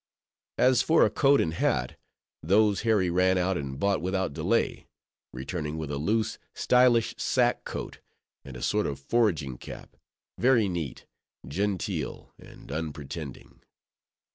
As 0.57 0.81
for 0.81 1.05
a 1.05 1.11
coat 1.11 1.39
and 1.39 1.53
hat, 1.53 1.95
those 2.41 2.81
Harry 2.81 3.11
ran 3.11 3.37
out 3.37 3.55
and 3.55 3.79
bought 3.79 4.01
without 4.01 4.33
delay; 4.33 4.87
returning 5.31 5.77
with 5.77 5.91
a 5.91 5.99
loose, 5.99 6.39
stylish 6.55 7.13
sack 7.19 7.65
coat, 7.65 7.99
and 8.43 8.57
a 8.57 8.63
sort 8.63 8.87
of 8.87 8.97
foraging 8.99 9.59
cap, 9.59 9.95
very 10.39 10.67
neat, 10.67 11.05
genteel, 11.47 12.33
and 12.39 12.71
unpretending. 12.71 13.61